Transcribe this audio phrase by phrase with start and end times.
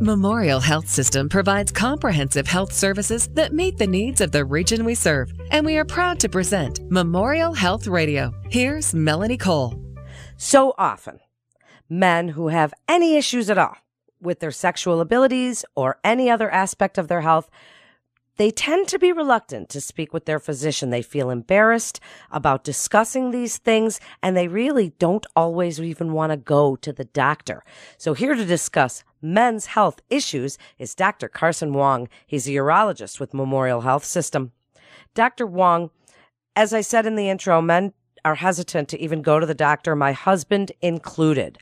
[0.00, 4.94] Memorial Health System provides comprehensive health services that meet the needs of the region we
[4.96, 8.32] serve, and we are proud to present Memorial Health Radio.
[8.50, 9.80] Here's Melanie Cole.
[10.36, 11.20] So often,
[11.88, 13.76] men who have any issues at all
[14.20, 17.48] with their sexual abilities or any other aspect of their health
[18.36, 20.90] they tend to be reluctant to speak with their physician.
[20.90, 22.00] They feel embarrassed
[22.30, 27.04] about discussing these things and they really don't always even want to go to the
[27.04, 27.64] doctor.
[27.96, 31.28] So here to discuss men's health issues is Dr.
[31.28, 32.08] Carson Wong.
[32.26, 34.52] He's a urologist with Memorial Health System.
[35.14, 35.46] Dr.
[35.46, 35.90] Wong,
[36.56, 37.92] as I said in the intro, men
[38.24, 41.58] are hesitant to even go to the doctor, my husband included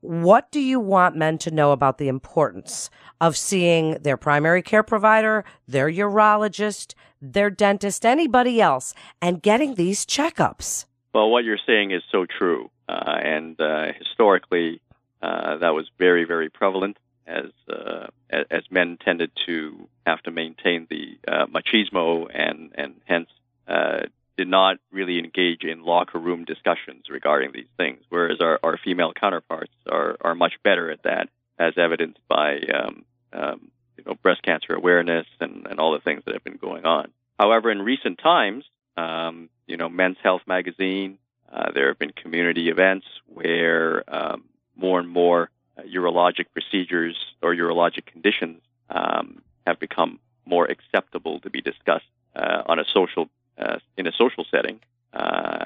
[0.00, 4.82] what do you want men to know about the importance of seeing their primary care
[4.82, 10.84] provider, their urologist, their dentist, anybody else, and getting these checkups?
[11.14, 12.70] Well, what you're saying is so true.
[12.88, 14.80] Uh, and uh, historically,
[15.20, 16.96] uh, that was very, very prevalent
[17.26, 23.28] as uh, as men tended to have to maintain the uh, machismo and and hence
[23.68, 24.00] uh,
[24.38, 29.12] did not really engage in locker room discussions regarding these things, whereas our, our female
[29.12, 34.40] counterparts are, are much better at that, as evidenced by um, um, you know breast
[34.42, 37.10] cancer awareness and, and all the things that have been going on.
[37.38, 38.64] However, in recent times,
[38.96, 41.18] um, you know, Men's Health magazine,
[41.52, 44.44] uh, there have been community events where um,
[44.76, 51.50] more and more uh, urologic procedures or urologic conditions um, have become more acceptable to
[51.50, 53.28] be discussed uh, on a social
[53.58, 54.80] uh, in a social setting,
[55.12, 55.64] uh,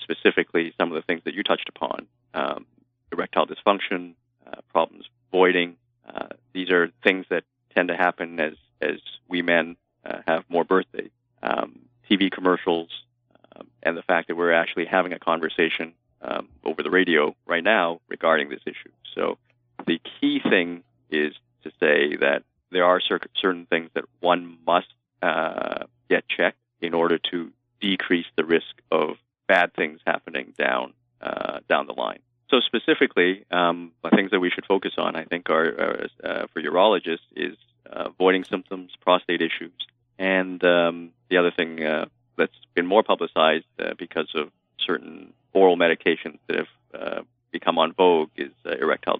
[0.00, 2.66] specifically some of the things that you touched upon, um,
[3.12, 4.14] erectile dysfunction,
[4.46, 5.76] uh, problems voiding.
[6.08, 10.64] Uh, these are things that tend to happen as as we men uh, have more
[10.64, 11.10] birthdays.
[11.42, 12.88] Um, TV commercials,
[13.54, 15.92] um, and the fact that we're actually having a conversation
[16.22, 18.90] um, over the radio right now regarding this issue.
[19.14, 19.38] So
[19.86, 24.92] the key thing is to say that there are certain things that one must
[25.22, 29.16] uh, get checked in order to decrease the risk of
[29.48, 32.20] bad things happening down uh, down the line.
[32.50, 36.46] So specifically, um, the things that we should focus on, I think, are, are uh,
[36.52, 37.56] for urologists is
[37.90, 39.72] uh, voiding symptoms, prostate issues,
[40.18, 45.76] and um, the other thing uh, that's been more publicized uh, because of certain oral
[45.76, 49.18] medications that have uh, become on vogue is erectile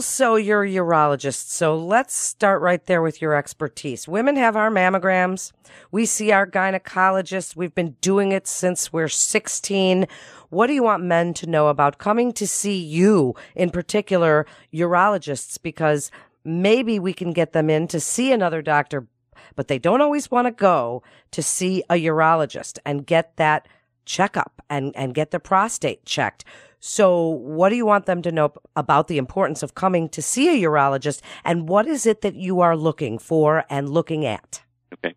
[0.00, 1.48] so you're a urologist.
[1.48, 4.08] So let's start right there with your expertise.
[4.08, 5.52] Women have our mammograms.
[5.90, 7.56] We see our gynecologists.
[7.56, 10.06] We've been doing it since we're 16.
[10.50, 15.58] What do you want men to know about coming to see you, in particular, urologists?
[15.62, 16.10] Because
[16.44, 19.06] maybe we can get them in to see another doctor,
[19.54, 23.68] but they don't always want to go to see a urologist and get that
[24.04, 26.44] checkup and, and get their prostate checked.
[26.80, 30.48] So, what do you want them to know about the importance of coming to see
[30.48, 34.62] a urologist, and what is it that you are looking for and looking at?
[34.92, 35.14] Okay.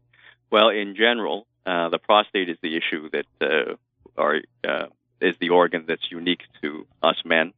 [0.52, 3.76] Well, in general, uh, the prostate is the issue that uh,
[4.18, 4.88] are, uh,
[5.22, 7.54] is the organ that's unique to us men,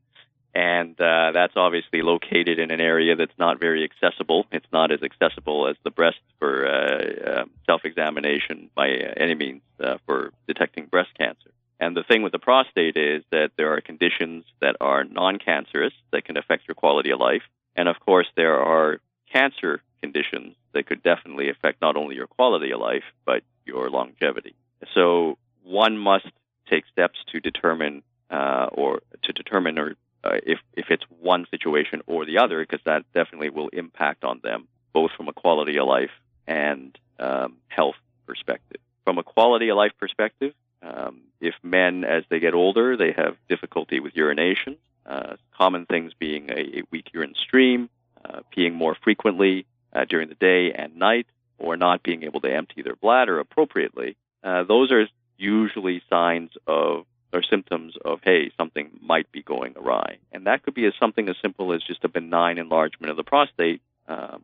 [0.53, 4.46] and uh, that's obviously located in an area that's not very accessible.
[4.52, 9.97] It's not as accessible as the breast for uh, um, self-examination by any means uh,
[10.06, 11.53] for detecting breast cancer.
[11.79, 15.94] And the thing with the prostate is that there are conditions that are non cancerous
[16.11, 17.44] that can affect your quality of life.
[17.75, 19.00] And of course, there are
[19.31, 24.56] cancer conditions that could definitely affect not only your quality of life, but your longevity.
[24.94, 26.28] So one must
[26.69, 32.01] take steps to determine uh, or to determine or uh, if, if it's one situation
[32.07, 35.88] or the other, because that definitely will impact on them, both from a quality of
[35.88, 36.11] life
[36.47, 37.95] and um, health
[38.25, 38.79] perspective.
[39.03, 41.22] From a quality of life perspective, um,
[41.79, 44.73] men, as they get older, they have difficulty with urination,
[45.13, 47.89] uh, common things being a, a weak urine stream,
[48.23, 52.51] uh, peeing more frequently uh, during the day and night, or not being able to
[52.61, 55.06] empty their bladder appropriately, uh, those are
[55.38, 60.75] usually signs of or symptoms of hey something might be going awry, and that could
[60.75, 64.43] be as something as simple as just a benign enlargement of the prostate, um,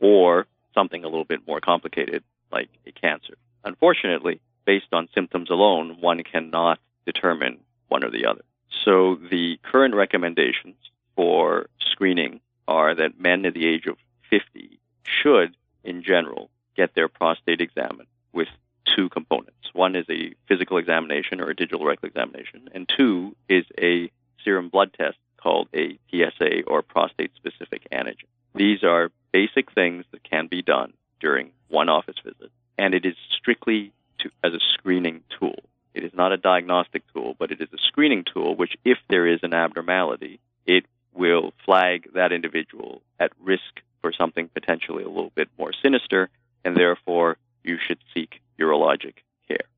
[0.00, 3.34] or something a little bit more complicated like a cancer.
[3.62, 7.58] Unfortunately, based on symptoms alone, one cannot determine
[7.88, 8.42] one or the other.
[8.84, 10.76] So the current recommendations
[11.16, 13.96] for screening are that men at the age of
[14.30, 18.48] 50 should, in general, get their prostate examined with
[18.84, 19.70] two components.
[19.72, 24.10] One is a physical examination or a digital rectal examination, and two is a
[24.42, 28.26] serum blood test called a PSA or prostate specific antigen.
[28.54, 33.14] These are basic things that can be done during one office visit, and it is
[33.30, 33.92] strictly
[34.24, 35.54] to, as a screening tool.
[35.94, 39.26] It is not a diagnostic tool, but it is a screening tool which, if there
[39.26, 40.84] is an abnormality, it
[41.14, 46.28] will flag that individual at risk for something potentially a little bit more sinister,
[46.64, 49.14] and therefore you should seek urologic
[49.48, 49.68] care.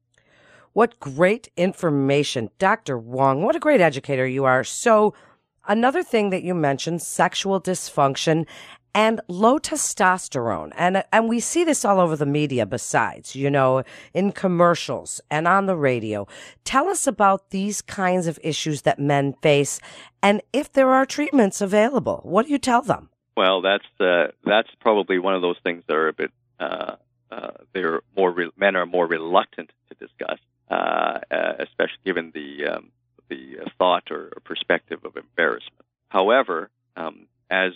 [0.73, 2.99] What great information, Dr.
[2.99, 3.43] Wong.
[3.43, 4.65] What a great educator you are.
[4.65, 5.15] So,
[5.69, 8.47] another thing that you mentioned sexual dysfunction
[8.97, 10.73] and low testosterone.
[10.75, 13.83] And, and we see this all over the media besides, you know,
[14.15, 16.27] in commercials and on the radio.
[16.65, 19.81] Tell us about these kinds of issues that men face
[20.23, 22.23] and if there are treatments available.
[22.25, 23.11] What do you tell them?
[23.37, 26.97] Well, that's, uh, that's probably one of those things that are a bit, uh,
[27.31, 30.39] uh, they're more, re- men are more reluctant to discuss,
[30.71, 32.93] uh, uh, especially given the, um,
[33.29, 35.85] the thought or perspective of embarrassment.
[36.09, 37.73] However, um, as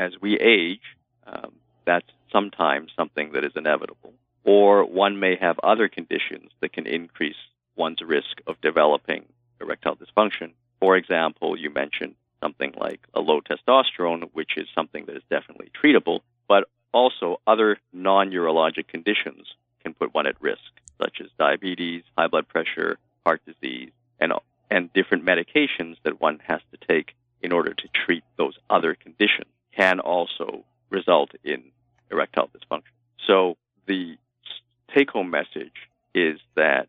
[0.00, 1.52] as we age, um,
[1.84, 4.14] that's sometimes something that is inevitable.
[4.44, 7.36] Or one may have other conditions that can increase
[7.76, 9.26] one's risk of developing
[9.60, 10.52] erectile dysfunction.
[10.80, 15.70] For example, you mentioned something like a low testosterone, which is something that is definitely
[15.82, 22.04] treatable, but also other non urologic conditions can put one at risk, such as diabetes,
[22.16, 24.32] high blood pressure, heart disease, and,
[24.70, 29.49] and different medications that one has to take in order to treat those other conditions
[29.80, 31.62] can also result in
[32.10, 32.92] erectile dysfunction.
[33.26, 33.56] So
[33.86, 34.16] the
[34.94, 35.72] take home message
[36.14, 36.88] is that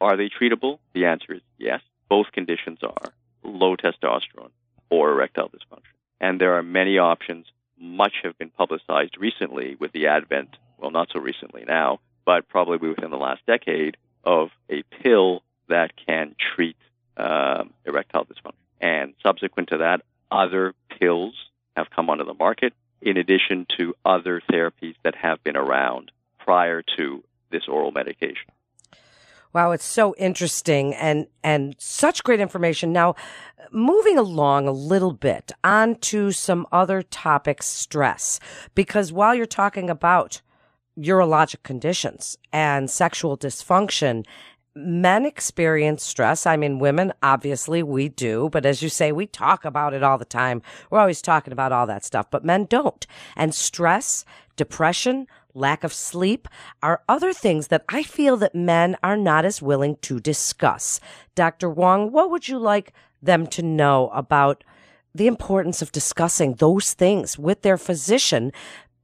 [0.00, 0.78] are they treatable?
[0.92, 1.80] The answer is yes.
[2.10, 3.12] Both conditions are
[3.42, 4.50] low testosterone
[4.90, 5.94] or erectile dysfunction.
[6.20, 7.46] And there are many options.
[7.78, 12.88] Much have been publicized recently with the advent, well, not so recently now, but probably
[12.88, 16.76] within the last decade, of a pill that can treat
[17.16, 18.54] um, erectile dysfunction.
[18.80, 21.34] And subsequent to that, other pills
[21.76, 26.82] have come onto the market, in addition to other therapies that have been around prior
[26.96, 28.50] to this oral medication.
[29.52, 32.92] Wow, it's so interesting and and such great information.
[32.92, 33.14] Now,
[33.72, 38.38] moving along a little bit onto some other topics, stress,
[38.74, 40.42] because while you're talking about
[40.98, 44.24] urologic conditions and sexual dysfunction
[44.76, 46.46] men experience stress.
[46.46, 48.50] I mean, women, obviously, we do.
[48.52, 50.62] But as you say, we talk about it all the time.
[50.90, 53.06] We're always talking about all that stuff, but men don't.
[53.34, 54.24] And stress,
[54.56, 56.46] depression, lack of sleep
[56.82, 61.00] are other things that I feel that men are not as willing to discuss.
[61.34, 61.70] Dr.
[61.70, 64.62] Wong, what would you like them to know about
[65.14, 68.52] the importance of discussing those things with their physician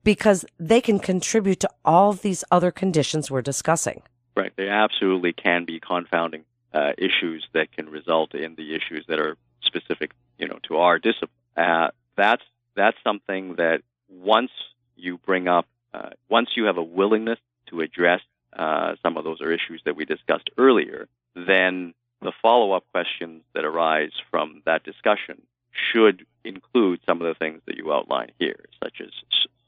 [0.05, 4.03] because they can contribute to all these other conditions we're discussing?
[4.35, 4.53] Right.
[4.57, 9.37] They absolutely can be confounding uh, issues that can result in the issues that are
[9.63, 11.31] specific, you know, to our discipline.
[11.57, 12.43] Uh, that's
[12.75, 14.51] that's something that once
[14.97, 18.21] you bring up, uh, once you have a willingness to address
[18.55, 23.65] uh, some of those are issues that we discussed earlier, then the follow-up questions that
[23.65, 25.43] arise from that discussion
[25.73, 29.11] should include some of the things that you outline here, such as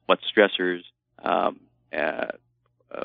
[0.06, 0.82] what stressors,
[1.22, 1.61] um,
[1.93, 2.26] uh,
[2.90, 3.05] uh,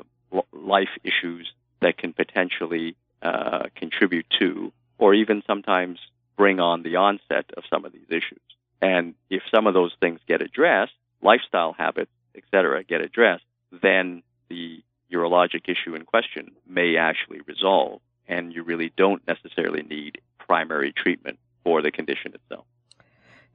[0.52, 6.00] life issues that can potentially uh, contribute to, or even sometimes
[6.38, 8.40] bring on the onset of some of these issues.
[8.82, 13.44] And if some of those things get addressed, lifestyle habits, etc., get addressed,
[13.82, 14.82] then the
[15.12, 21.40] urologic issue in question may actually resolve, and you really don't necessarily need primary treatment
[21.64, 22.66] for the condition itself.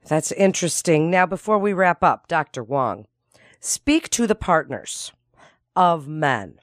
[0.07, 1.09] That's interesting.
[1.09, 2.63] Now, before we wrap up, Dr.
[2.63, 3.07] Wong,
[3.59, 5.11] speak to the partners
[5.75, 6.59] of men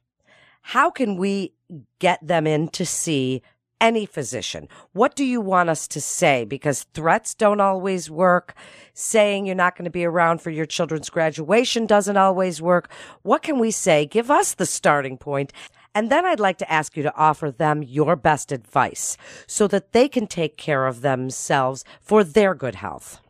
[0.63, 1.53] how can we
[1.99, 3.43] get them in to see
[3.81, 4.69] any physician?
[4.93, 6.45] What do you want us to say?
[6.45, 8.55] Because threats don't always work.
[8.95, 12.91] Saying you're not going to be around for your children's graduation doesn't always work.
[13.23, 14.07] What can we say?
[14.07, 15.53] Give us the starting point.
[15.95, 19.93] And then I'd like to ask you to offer them your best advice so that
[19.93, 23.21] they can take care of themselves for their good health.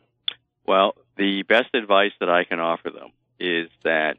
[0.67, 3.11] Well, the best advice that I can offer them
[3.41, 4.19] is that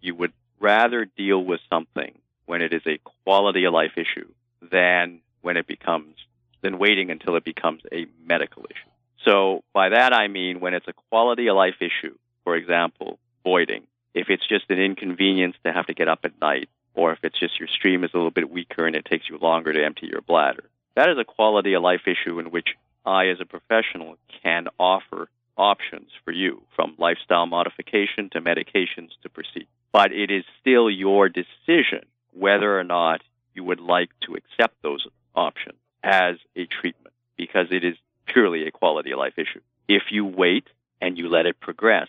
[0.00, 4.26] you would rather deal with something when it is a quality of life issue
[4.72, 6.16] than when it becomes
[6.62, 8.90] than waiting until it becomes a medical issue.
[9.24, 13.86] So by that I mean when it's a quality of life issue, for example, voiding,
[14.14, 17.38] if it's just an inconvenience to have to get up at night, or if it's
[17.38, 20.08] just your stream is a little bit weaker and it takes you longer to empty
[20.10, 20.64] your bladder.
[20.96, 22.70] That is a quality of life issue in which
[23.04, 29.28] I, as a professional, can offer options for you from lifestyle modification to medications to
[29.28, 29.68] proceed.
[29.92, 33.22] But it is still your decision whether or not
[33.54, 38.70] you would like to accept those options as a treatment because it is purely a
[38.70, 39.60] quality of life issue.
[39.88, 40.66] If you wait
[41.00, 42.08] and you let it progress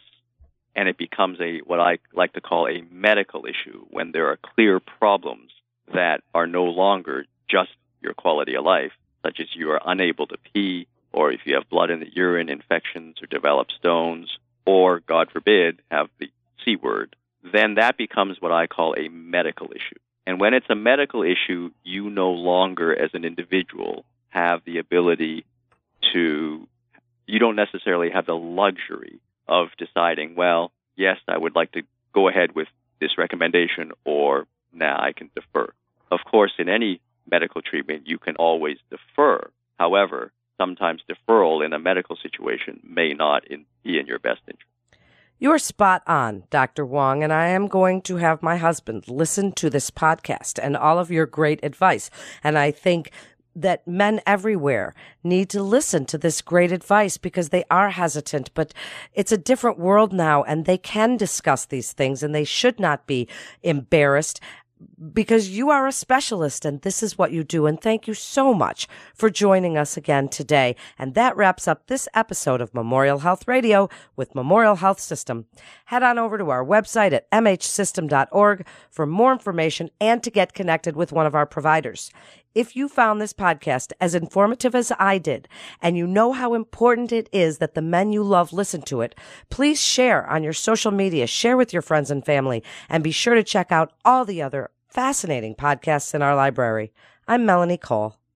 [0.75, 4.38] and it becomes a what I like to call a medical issue when there are
[4.38, 5.51] clear problems
[5.93, 7.71] that are no longer just
[8.01, 8.91] your quality of life,
[9.23, 12.49] such as you are unable to pee, or if you have blood in the urine,
[12.49, 16.29] infections, or develop stones, or, God forbid, have the
[16.63, 19.99] C word, then that becomes what I call a medical issue.
[20.29, 25.43] And when it's a medical issue, you no longer, as an individual, have the ability
[26.13, 26.67] to,
[27.25, 31.81] you don't necessarily have the luxury of deciding, well, yes, I would like to
[32.13, 32.67] go ahead with
[33.01, 35.74] this recommendation, or now nah, I can defer.
[36.12, 39.50] Of course, in any medical treatment, you can always defer.
[39.79, 44.68] However, sometimes deferral in a medical situation may not in, be in your best interest.
[45.41, 46.86] You're spot on, Dr.
[46.86, 51.00] Wong, and I am going to have my husband listen to this podcast and all
[51.00, 52.10] of your great advice.
[52.43, 53.10] And I think
[53.55, 54.93] that men everywhere
[55.24, 58.74] need to listen to this great advice because they are hesitant, but
[59.13, 63.08] it's a different world now and they can discuss these things and they should not
[63.08, 63.25] be
[63.63, 64.41] embarrassed
[65.12, 67.65] because you are a specialist and this is what you do.
[67.65, 70.75] And thank you so much for joining us again today.
[70.98, 75.45] And that wraps up this episode of Memorial Health Radio with Memorial Health System.
[75.86, 80.95] Head on over to our website at mhsystem.org for more information and to get connected
[80.95, 82.12] with one of our providers.
[82.56, 85.48] If you found this podcast as informative as I did,
[85.82, 89.13] and you know how important it is that the men you love listen to it,
[89.51, 93.36] please share on your social media, share with your friends and family, and be sure
[93.36, 96.91] to check out all the other fascinating podcasts in our library.
[97.27, 98.18] I'm Melanie Cole.